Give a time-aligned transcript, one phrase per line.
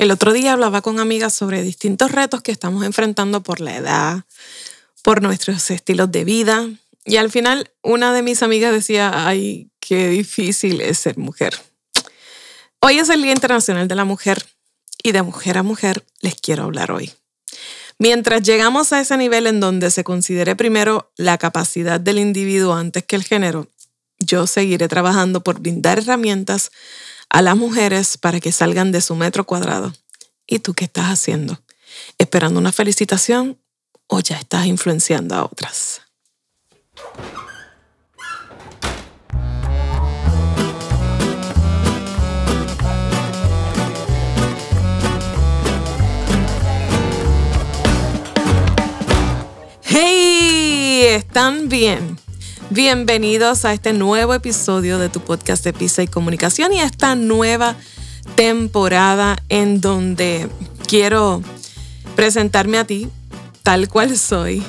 [0.00, 4.24] El otro día hablaba con amigas sobre distintos retos que estamos enfrentando por la edad,
[5.02, 6.70] por nuestros estilos de vida.
[7.04, 11.54] Y al final una de mis amigas decía, ay, qué difícil es ser mujer.
[12.80, 14.42] Hoy es el Día Internacional de la Mujer
[15.02, 17.12] y de mujer a mujer les quiero hablar hoy.
[17.98, 23.04] Mientras llegamos a ese nivel en donde se considere primero la capacidad del individuo antes
[23.04, 23.68] que el género,
[24.18, 26.70] yo seguiré trabajando por brindar herramientas
[27.30, 29.92] a las mujeres para que salgan de su metro cuadrado.
[30.46, 31.62] ¿Y tú qué estás haciendo?
[32.18, 33.58] ¿Esperando una felicitación
[34.08, 36.02] o ya estás influenciando a otras?
[49.82, 51.04] ¡Hey!
[51.06, 52.19] ¿Están bien?
[52.72, 57.16] Bienvenidos a este nuevo episodio de tu podcast de Pisa y Comunicación y a esta
[57.16, 57.74] nueva
[58.36, 60.48] temporada en donde
[60.86, 61.42] quiero
[62.14, 63.08] presentarme a ti
[63.64, 64.62] tal cual soy,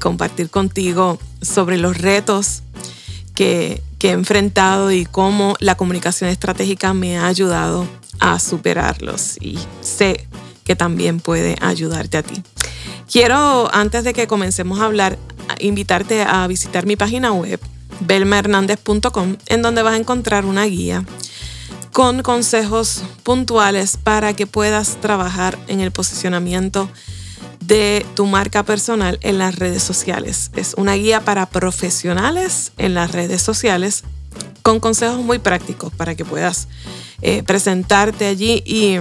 [0.00, 2.62] compartir contigo sobre los retos
[3.34, 7.88] que, que he enfrentado y cómo la comunicación estratégica me ha ayudado
[8.20, 10.28] a superarlos y sé
[10.62, 12.42] que también puede ayudarte a ti.
[13.10, 15.18] Quiero, antes de que comencemos a hablar,
[15.60, 17.60] invitarte a visitar mi página web,
[18.00, 21.04] belmahernandez.com, en donde vas a encontrar una guía
[21.92, 26.88] con consejos puntuales para que puedas trabajar en el posicionamiento
[27.60, 30.50] de tu marca personal en las redes sociales.
[30.54, 34.04] Es una guía para profesionales en las redes sociales
[34.62, 36.68] con consejos muy prácticos para que puedas
[37.22, 38.98] eh, presentarte allí y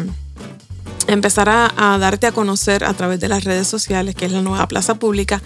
[1.08, 4.68] empezar a, darte a conocer a través de las redes sociales, que es la nueva
[4.68, 5.42] plaza pública,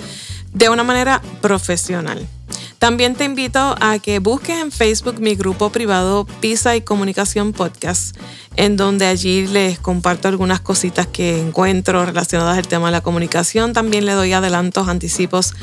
[0.54, 2.28] de una manera profesional.
[2.82, 8.18] También te invito a que busques en Facebook mi grupo privado Pisa y Comunicación Podcast,
[8.56, 13.74] en donde allí les comparto algunas cositas que encuentro relacionadas al tema de la comunicación.
[13.74, 15.54] También le doy adelantos, anticipos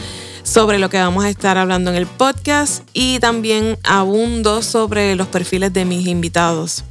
[0.45, 5.27] sobre lo que vamos a estar hablando en el podcast y también abundo sobre los
[5.27, 6.85] perfiles de mis invitados.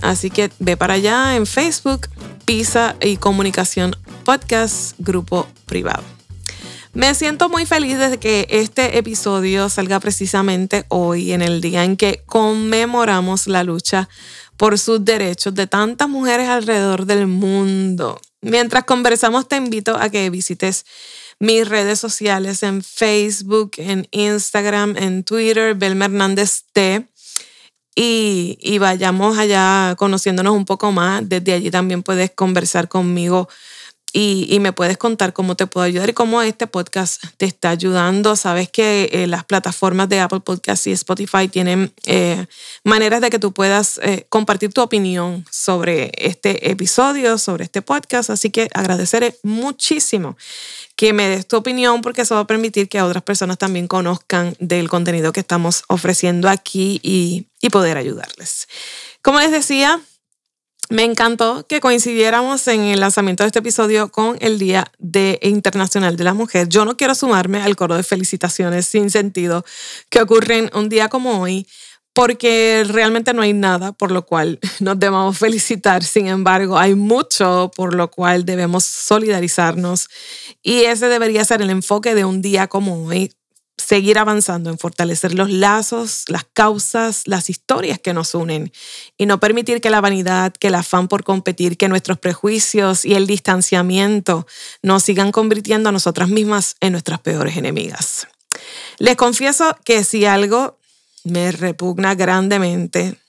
[0.00, 2.08] Así que ve para allá en Facebook,
[2.46, 6.15] Pisa y Comunicación Podcast, grupo privado.
[6.96, 11.98] Me siento muy feliz de que este episodio salga precisamente hoy, en el día en
[11.98, 14.08] que conmemoramos la lucha
[14.56, 18.18] por sus derechos de tantas mujeres alrededor del mundo.
[18.40, 20.86] Mientras conversamos, te invito a que visites
[21.38, 27.06] mis redes sociales en Facebook, en Instagram, en Twitter, Belma Hernández T.
[27.94, 31.28] Y, y vayamos allá conociéndonos un poco más.
[31.28, 33.50] Desde allí también puedes conversar conmigo
[34.18, 38.34] y, me puedes contar cómo te puedo ayudar y cómo este podcast te está ayudando.
[38.34, 42.46] Sabes que eh, las plataformas de Apple Podcasts y Spotify tienen eh,
[42.82, 48.30] maneras de que tú puedas eh, compartir tu opinión sobre este episodio, sobre este podcast.
[48.30, 50.38] Así que agradeceré muchísimo
[50.96, 54.56] que me des tu opinión porque eso va a permitir que otras personas también conozcan
[54.60, 58.66] del contenido que estamos ofreciendo aquí y, y poder ayudarles.
[59.20, 60.00] Como les decía,
[60.90, 66.16] me encantó que coincidiéramos en el lanzamiento de este episodio con el Día de Internacional
[66.16, 66.68] de la Mujer.
[66.68, 69.64] Yo no quiero sumarme al coro de felicitaciones sin sentido
[70.10, 71.66] que ocurren un día como hoy,
[72.12, 76.02] porque realmente no hay nada por lo cual nos debamos felicitar.
[76.02, 80.08] Sin embargo, hay mucho por lo cual debemos solidarizarnos
[80.62, 83.32] y ese debería ser el enfoque de un día como hoy,
[83.86, 88.72] seguir avanzando en fortalecer los lazos, las causas, las historias que nos unen
[89.16, 93.14] y no permitir que la vanidad, que el afán por competir, que nuestros prejuicios y
[93.14, 94.44] el distanciamiento
[94.82, 98.26] nos sigan convirtiendo a nosotras mismas en nuestras peores enemigas.
[98.98, 100.78] Les confieso que si algo
[101.22, 103.20] me repugna grandemente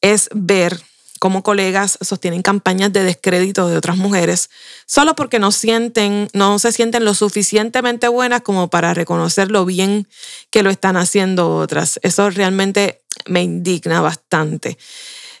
[0.00, 0.80] es ver
[1.18, 4.50] como colegas sostienen campañas de descrédito de otras mujeres
[4.86, 10.08] solo porque no sienten, no se sienten lo suficientemente buenas como para reconocer lo bien
[10.50, 11.98] que lo están haciendo otras.
[12.02, 14.78] Eso realmente me indigna bastante.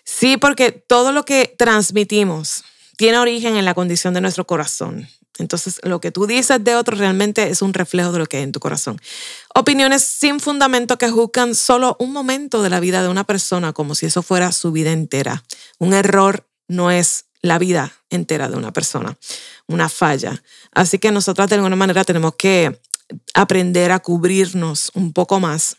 [0.04, 2.64] Sí, porque todo lo que transmitimos
[2.96, 5.08] tiene origen en la condición de nuestro corazón.
[5.38, 8.42] Entonces, lo que tú dices de otro realmente es un reflejo de lo que hay
[8.42, 9.00] en tu corazón.
[9.54, 13.94] Opiniones sin fundamento que juzgan solo un momento de la vida de una persona como
[13.94, 15.44] si eso fuera su vida entera.
[15.78, 19.16] Un error no es la vida entera de una persona,
[19.66, 20.42] una falla.
[20.72, 22.80] Así que nosotras de alguna manera tenemos que
[23.34, 25.76] aprender a cubrirnos un poco más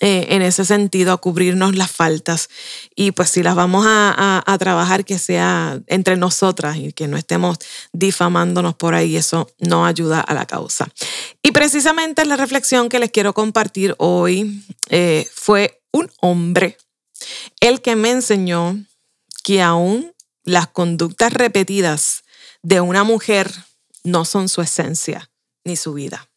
[0.00, 2.50] eh, en ese sentido a cubrirnos las faltas
[2.94, 7.16] y pues si las vamos a, a, trabajar que sea entre nosotras y que no
[7.16, 7.58] estemos
[7.92, 10.88] difamándonos por ahí, eso no ayuda a la causa.
[11.42, 16.76] Y precisamente la reflexión que les quiero compartir hoy eh, fue un hombre,
[17.60, 18.76] el que me enseñó
[19.42, 20.12] que aún
[20.44, 22.24] las conductas repetidas
[22.62, 23.50] de una mujer
[24.04, 25.30] no son su esencia
[25.64, 26.28] ni su vida.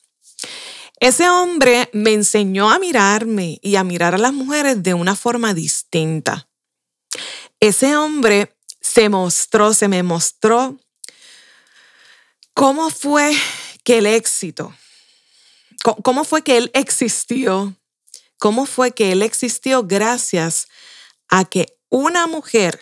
[1.00, 5.54] Ese hombre me enseñó a mirarme y a mirar a las mujeres de una forma
[5.54, 6.50] distinta.
[7.62, 10.78] Ese hombre se mostró, se me mostró
[12.54, 13.34] cómo fue
[13.86, 14.76] que el éxito,
[16.04, 17.76] cómo fue que él existió,
[18.38, 20.68] cómo fue que él existió gracias
[21.30, 22.78] a que una mujer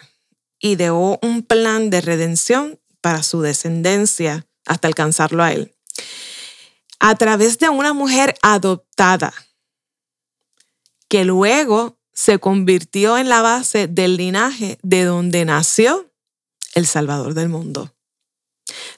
[0.60, 5.77] ideó un plan de redención para su descendencia hasta alcanzarlo a él
[7.00, 9.34] a través de una mujer adoptada,
[11.08, 16.12] que luego se convirtió en la base del linaje de donde nació
[16.74, 17.94] el Salvador del mundo.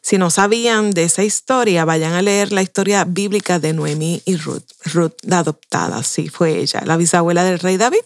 [0.01, 4.37] Si no sabían de esa historia, vayan a leer la historia bíblica de Noemí y
[4.37, 4.63] Ruth.
[4.85, 8.03] Ruth, la adoptada, sí, fue ella, la bisabuela del rey David,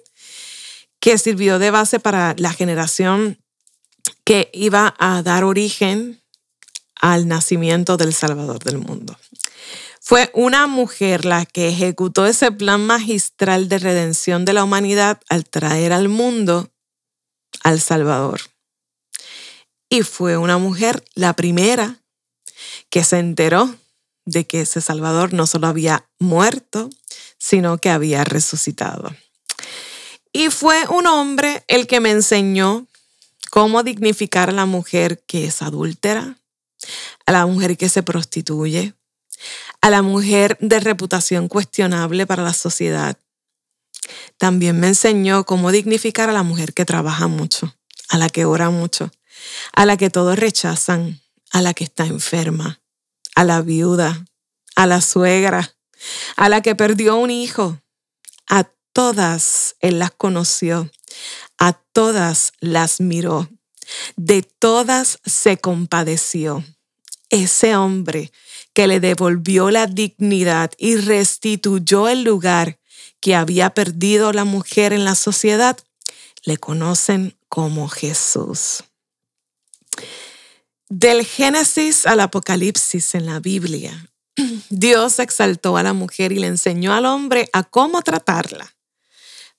[0.99, 3.37] que sirvió de base para la generación
[4.23, 6.21] que iba a dar origen
[6.95, 9.17] al nacimiento del Salvador del mundo.
[10.05, 15.45] Fue una mujer la que ejecutó ese plan magistral de redención de la humanidad al
[15.45, 16.69] traer al mundo
[17.63, 18.41] al Salvador.
[19.87, 22.01] Y fue una mujer la primera
[22.89, 23.73] que se enteró
[24.25, 26.89] de que ese Salvador no solo había muerto,
[27.37, 29.15] sino que había resucitado.
[30.33, 32.87] Y fue un hombre el que me enseñó
[33.51, 36.39] cómo dignificar a la mujer que es adúltera,
[37.25, 38.95] a la mujer que se prostituye,
[39.81, 43.17] a la mujer de reputación cuestionable para la sociedad.
[44.37, 47.75] También me enseñó cómo dignificar a la mujer que trabaja mucho,
[48.09, 49.11] a la que ora mucho,
[49.73, 52.81] a la que todos rechazan, a la que está enferma,
[53.35, 54.25] a la viuda,
[54.75, 55.75] a la suegra,
[56.35, 57.79] a la que perdió un hijo.
[58.49, 60.91] A todas él las conoció,
[61.57, 63.49] a todas las miró,
[64.15, 66.63] de todas se compadeció.
[67.29, 68.31] Ese hombre
[68.73, 72.79] que le devolvió la dignidad y restituyó el lugar
[73.19, 75.77] que había perdido la mujer en la sociedad,
[76.43, 78.83] le conocen como Jesús.
[80.89, 84.09] Del Génesis al Apocalipsis en la Biblia,
[84.69, 88.75] Dios exaltó a la mujer y le enseñó al hombre a cómo tratarla.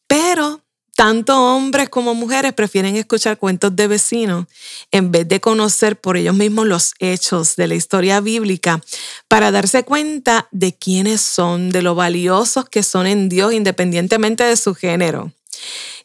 [0.07, 0.64] Pero
[0.95, 4.47] tanto hombres como mujeres prefieren escuchar cuentos de vecinos
[4.91, 8.81] en vez de conocer por ellos mismos los hechos de la historia bíblica
[9.29, 14.57] para darse cuenta de quiénes son, de lo valiosos que son en Dios independientemente de
[14.57, 15.33] su género.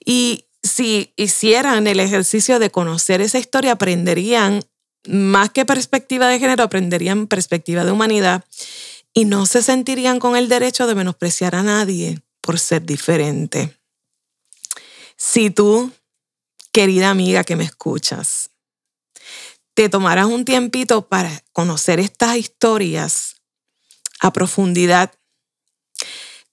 [0.03, 4.63] Y si hicieran el ejercicio de conocer esa historia, aprenderían
[5.07, 8.43] más que perspectiva de género, aprenderían perspectiva de humanidad
[9.13, 13.78] y no se sentirían con el derecho de menospreciar a nadie por ser diferente.
[15.21, 15.91] Si tú,
[16.71, 18.51] querida amiga que me escuchas,
[19.73, 23.35] te tomaras un tiempito para conocer estas historias
[24.21, 25.11] a profundidad,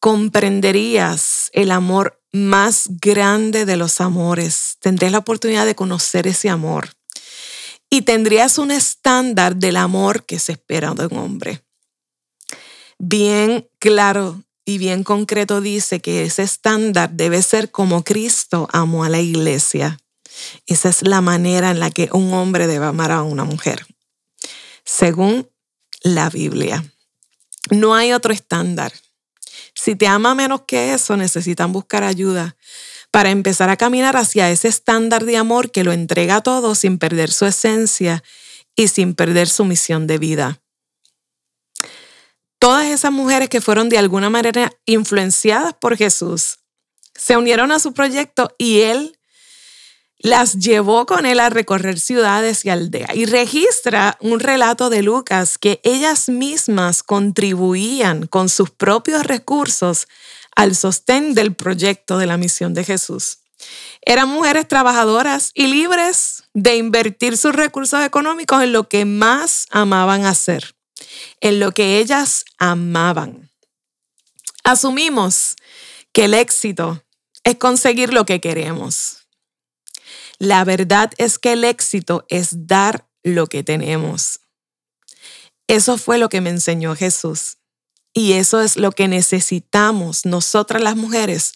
[0.00, 4.78] comprenderías el amor más grande de los amores.
[4.80, 6.90] Tendrías la oportunidad de conocer ese amor
[7.88, 11.64] y tendrías un estándar del amor que se espera de un hombre.
[12.98, 19.08] Bien claro y bien concreto dice que ese estándar debe ser como Cristo amó a
[19.08, 19.98] la iglesia.
[20.66, 23.86] Esa es la manera en la que un hombre debe amar a una mujer,
[24.84, 25.48] según
[26.02, 26.84] la Biblia.
[27.70, 28.92] No hay otro estándar.
[29.72, 32.56] Si te ama menos que eso, necesitan buscar ayuda
[33.12, 37.30] para empezar a caminar hacia ese estándar de amor que lo entrega todo sin perder
[37.30, 38.24] su esencia
[38.74, 40.60] y sin perder su misión de vida
[42.58, 46.58] todas esas mujeres que fueron de alguna manera influenciadas por Jesús
[47.14, 49.18] se unieron a su proyecto y él
[50.18, 53.14] las llevó con él a recorrer ciudades y aldeas.
[53.14, 60.08] Y registra un relato de Lucas que ellas mismas contribuían con sus propios recursos
[60.54, 63.38] al sostén del proyecto de la misión de Jesús.
[64.02, 70.24] Eran mujeres trabajadoras y libres de invertir sus recursos económicos en lo que más amaban
[70.24, 70.75] hacer
[71.40, 73.50] en lo que ellas amaban.
[74.64, 75.56] Asumimos
[76.12, 77.04] que el éxito
[77.44, 79.28] es conseguir lo que queremos.
[80.38, 84.40] La verdad es que el éxito es dar lo que tenemos.
[85.68, 87.58] Eso fue lo que me enseñó Jesús.
[88.12, 91.52] Y eso es lo que necesitamos nosotras las mujeres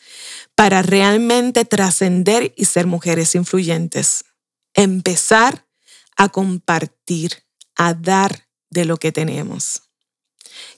[0.54, 4.24] para realmente trascender y ser mujeres influyentes.
[4.74, 5.66] Empezar
[6.16, 7.44] a compartir,
[7.76, 9.82] a dar de lo que tenemos.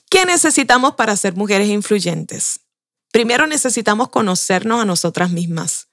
[0.09, 2.59] ¿Qué necesitamos para ser mujeres influyentes?
[3.11, 5.87] Primero necesitamos conocernos a nosotras mismas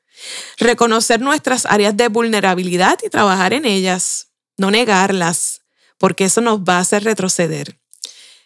[0.58, 5.62] Reconocer nuestras áreas de vulnerabilidad y trabajar en ellas, no negarlas,
[5.98, 7.78] porque eso nos va a hacer retroceder.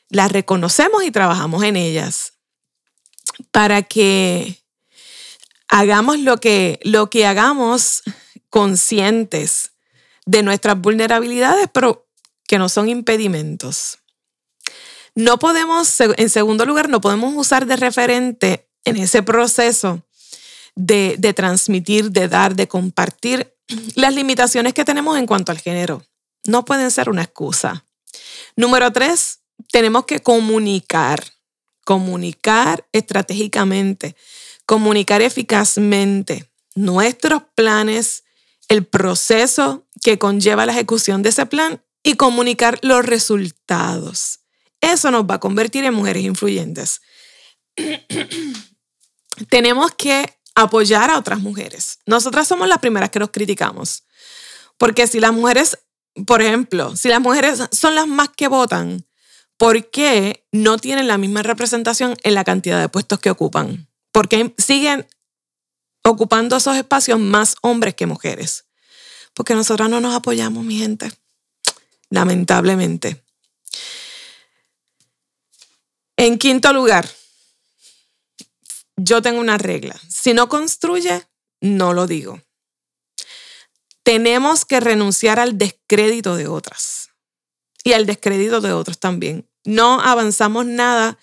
[0.09, 2.35] Las reconocemos y trabajamos en ellas
[3.51, 4.63] para que
[5.69, 8.03] hagamos lo que, lo que hagamos
[8.49, 9.73] conscientes
[10.27, 12.04] de nuestras vulnerabilidades, pero
[12.47, 13.99] que no son impedimentos.
[15.15, 20.03] No podemos, en segundo lugar, no podemos usar de referente en ese proceso
[20.75, 23.55] de, de transmitir, de dar, de compartir
[23.95, 26.05] las limitaciones que tenemos en cuanto al género.
[26.47, 27.85] No pueden ser una excusa.
[28.57, 31.25] Número tres, tenemos que comunicar,
[31.85, 34.17] comunicar estratégicamente,
[34.67, 38.25] comunicar eficazmente nuestros planes,
[38.69, 44.41] el proceso que conlleva la ejecución de ese plan y comunicar los resultados.
[44.81, 47.01] Eso nos va a convertir en mujeres influyentes.
[49.49, 51.99] Tenemos que apoyar a otras mujeres.
[52.07, 54.05] Nosotras somos las primeras que nos criticamos.
[54.77, 55.79] Porque si las mujeres,
[56.27, 59.07] por ejemplo, si las mujeres son las más que votan,
[59.57, 63.89] ¿por qué no tienen la misma representación en la cantidad de puestos que ocupan?
[64.13, 65.09] Porque siguen
[66.05, 68.67] ocupando esos espacios más hombres que mujeres.
[69.33, 71.11] Porque nosotras no nos apoyamos, mi gente.
[72.11, 73.23] Lamentablemente.
[76.17, 77.09] En quinto lugar,
[78.97, 79.99] yo tengo una regla.
[80.09, 81.27] Si no construye,
[81.61, 82.41] no lo digo.
[84.03, 87.11] Tenemos que renunciar al descrédito de otras
[87.83, 89.49] y al descrédito de otros también.
[89.65, 91.19] No avanzamos nada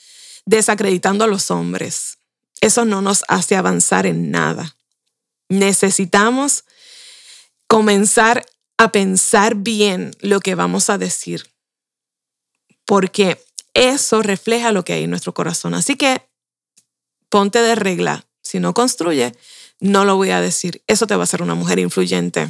[0.45, 2.17] desacreditando a los hombres.
[2.59, 4.75] Eso no nos hace avanzar en nada.
[5.47, 6.65] Necesitamos
[7.67, 8.45] comenzar
[8.81, 11.45] a pensar bien lo que vamos a decir,
[12.85, 13.39] porque
[13.75, 15.75] eso refleja lo que hay en nuestro corazón.
[15.75, 16.27] Así que
[17.29, 18.25] ponte de regla.
[18.41, 19.35] Si no construye,
[19.79, 20.83] no lo voy a decir.
[20.87, 22.49] Eso te va a hacer una mujer influyente.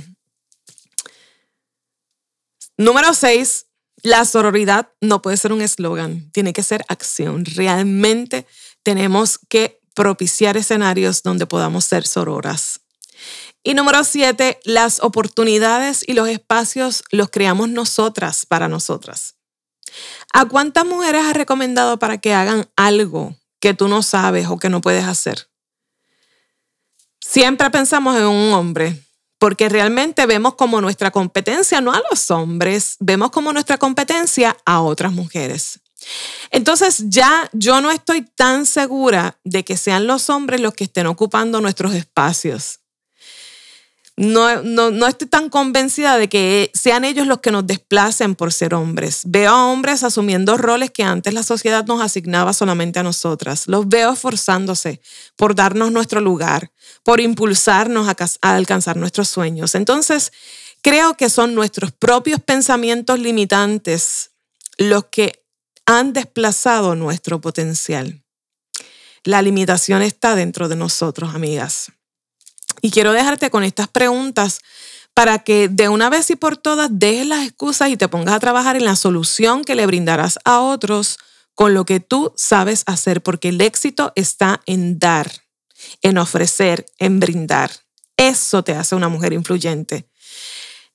[2.78, 3.66] Número seis,
[4.02, 7.44] la sororidad no puede ser un eslogan, tiene que ser acción.
[7.44, 8.48] Realmente
[8.84, 12.80] tenemos que propiciar escenarios donde podamos ser sororas.
[13.64, 19.36] Y número siete, las oportunidades y los espacios los creamos nosotras para nosotras.
[20.34, 24.70] ¿A cuántas mujeres has recomendado para que hagan algo que tú no sabes o que
[24.70, 25.48] no puedes hacer?
[27.20, 29.00] Siempre pensamos en un hombre,
[29.38, 34.82] porque realmente vemos como nuestra competencia no a los hombres, vemos como nuestra competencia a
[34.82, 35.80] otras mujeres.
[36.50, 41.08] Entonces ya yo no estoy tan segura de que sean los hombres los que estén
[41.08, 42.81] ocupando nuestros espacios.
[44.22, 48.76] No, no, estoy tan convencida de que sean ellos los que nos desplacen por ser
[48.76, 49.22] hombres.
[49.26, 53.68] Veo a hombres asumiendo roles que antes la sociedad nos asignaba solamente a nosotras.
[53.68, 55.02] Los veo esforzándose
[55.36, 59.74] por darnos nuestro lugar, por impulsarnos a alcanzar nuestros sueños.
[59.74, 60.32] Entonces,
[60.84, 64.34] creo que son nuestros propios pensamientos limitantes
[64.78, 65.44] los que
[65.88, 68.24] han desplazado nuestro potencial.
[69.24, 71.92] La limitación está dentro de nosotros, amigas.
[72.82, 74.62] Y quiero dejarte con estas preguntas
[75.14, 78.40] para que de una vez y por todas dejes las excusas y te pongas a
[78.40, 81.18] trabajar en la solución que le brindarás a otros
[81.54, 85.32] con lo que tú sabes hacer, porque el éxito está en dar,
[86.02, 87.72] en ofrecer, en brindar.
[88.18, 90.08] Eso te hace una mujer influyente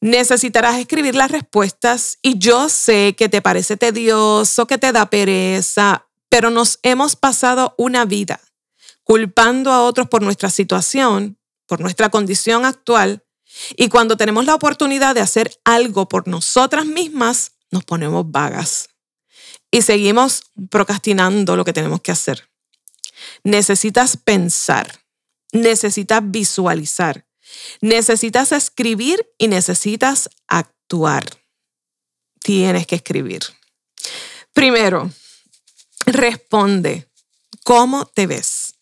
[0.01, 6.07] necesitarás escribir las respuestas y yo sé que te parece tedioso, que te da pereza,
[6.29, 8.41] pero nos hemos pasado una vida
[9.03, 13.25] culpando a otros por nuestra situación, por nuestra condición actual,
[13.77, 18.89] y cuando tenemos la oportunidad de hacer algo por nosotras mismas, nos ponemos vagas
[19.71, 22.49] y seguimos procrastinando lo que tenemos que hacer.
[23.45, 25.01] Necesitas pensar,
[25.53, 27.27] necesitas visualizar,
[27.81, 31.25] Necesitas escribir y necesitas actuar.
[32.41, 33.43] Tienes que escribir.
[34.53, 35.11] Primero,
[36.07, 37.09] responde
[37.65, 38.75] cómo te ves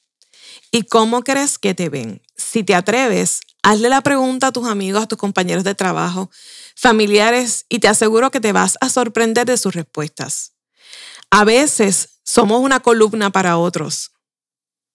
[0.71, 2.23] y cómo crees que te ven.
[2.55, 6.31] Si te atreves, hazle la pregunta a tus amigos, a tus compañeros de trabajo,
[6.77, 10.53] familiares y te aseguro que te vas a sorprender de sus respuestas.
[11.31, 14.13] A veces somos una columna para otros,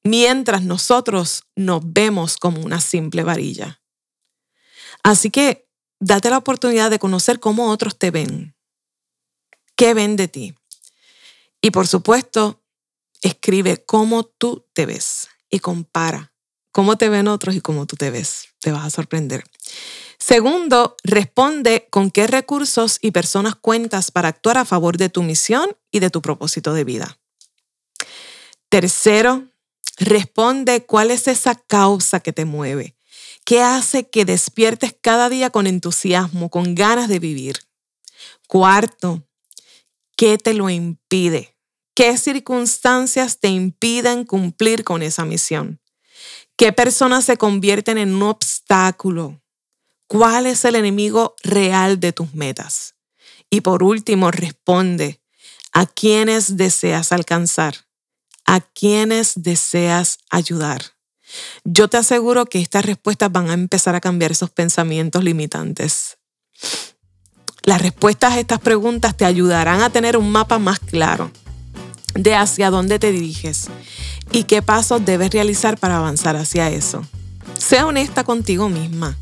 [0.06, 3.82] mientras nosotros nos vemos como una simple varilla.
[5.04, 5.68] Así que
[6.00, 8.56] date la oportunidad de conocer cómo otros te ven,
[9.76, 10.56] qué ven de ti.
[11.62, 12.64] Y por supuesto,
[13.22, 16.32] escribe cómo tú te ves y compara
[16.72, 18.50] cómo te ven otros y cómo tú te ves.
[18.60, 19.44] Te vas a sorprender.
[20.18, 25.76] Segundo, responde con qué recursos y personas cuentas para actuar a favor de tu misión
[25.92, 27.18] y de tu propósito de vida.
[28.70, 29.50] Tercero,
[30.00, 32.96] Responde cuál es esa causa que te mueve,
[33.46, 37.58] ¿Qué hace que despiertes cada día con entusiasmo, con ganas de vivir?
[38.48, 39.28] Cuarto,
[40.16, 41.58] ¿qué te lo impide?
[41.96, 45.82] ¿Qué circunstancias te impiden cumplir con esa misión?
[46.60, 49.42] ¿Qué personas se convierten en un obstáculo?
[50.08, 52.96] ¿Cuál es el enemigo real de tus metas?
[53.50, 55.22] Y por último, responde,
[55.72, 57.76] ¿a quiénes deseas alcanzar?
[58.46, 60.82] ¿A quiénes deseas ayudar?
[61.64, 66.18] Yo te aseguro que estas respuestas van a empezar a cambiar esos pensamientos limitantes.
[67.64, 71.32] Las respuestas a estas preguntas te ayudarán a tener un mapa más claro
[72.16, 73.70] de hacia dónde te diriges
[74.32, 77.04] y qué pasos debes realizar para avanzar hacia eso.
[77.58, 79.18] Sea honesta contigo misma.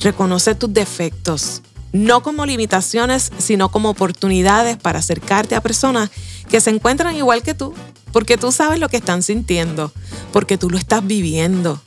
[0.00, 1.62] Reconoce tus defectos,
[1.92, 6.10] no como limitaciones, sino como oportunidades para acercarte a personas
[6.48, 7.74] que se encuentran igual que tú,
[8.12, 9.92] porque tú sabes lo que están sintiendo,
[10.32, 11.80] porque tú lo estás viviendo.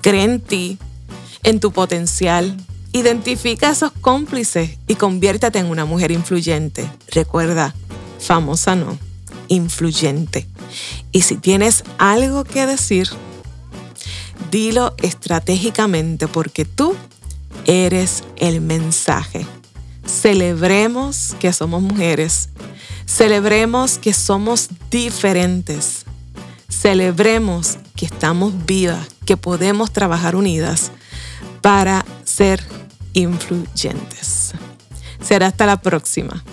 [0.00, 0.78] Cree en ti,
[1.42, 2.56] en tu potencial.
[2.92, 6.88] Identifica a esos cómplices y conviértete en una mujer influyente.
[7.12, 7.74] Recuerda,
[8.18, 8.98] famosa no,
[9.48, 10.46] influyente.
[11.12, 13.08] Y si tienes algo que decir,
[14.50, 16.94] dilo estratégicamente porque tú
[17.66, 19.46] eres el mensaje.
[20.04, 22.48] Celebremos que somos mujeres.
[23.06, 26.04] Celebremos que somos diferentes.
[26.68, 30.92] Celebremos que estamos vivas, que podemos trabajar unidas
[31.60, 32.62] para ser
[33.14, 34.52] influyentes.
[35.20, 36.44] Será hasta la próxima.